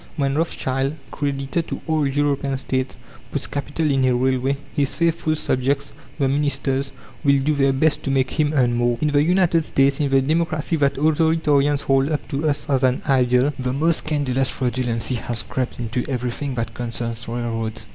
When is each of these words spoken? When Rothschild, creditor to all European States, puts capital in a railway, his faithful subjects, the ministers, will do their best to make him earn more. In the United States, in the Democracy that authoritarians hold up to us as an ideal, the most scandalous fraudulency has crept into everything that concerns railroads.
When 0.17 0.33
Rothschild, 0.33 0.95
creditor 1.11 1.61
to 1.61 1.79
all 1.85 2.07
European 2.07 2.57
States, 2.57 2.97
puts 3.31 3.45
capital 3.45 3.91
in 3.91 4.03
a 4.05 4.15
railway, 4.15 4.57
his 4.75 4.95
faithful 4.95 5.35
subjects, 5.35 5.93
the 6.17 6.27
ministers, 6.27 6.91
will 7.23 7.37
do 7.39 7.53
their 7.53 7.71
best 7.71 8.01
to 8.05 8.09
make 8.09 8.31
him 8.31 8.51
earn 8.55 8.73
more. 8.73 8.97
In 8.99 9.09
the 9.09 9.21
United 9.21 9.63
States, 9.63 9.99
in 9.99 10.09
the 10.09 10.19
Democracy 10.23 10.75
that 10.77 10.95
authoritarians 10.95 11.83
hold 11.83 12.09
up 12.11 12.27
to 12.29 12.49
us 12.49 12.67
as 12.67 12.83
an 12.83 13.03
ideal, 13.05 13.53
the 13.59 13.73
most 13.73 13.97
scandalous 13.99 14.49
fraudulency 14.51 15.17
has 15.17 15.43
crept 15.43 15.77
into 15.77 16.03
everything 16.09 16.55
that 16.55 16.73
concerns 16.73 17.27
railroads. 17.27 17.85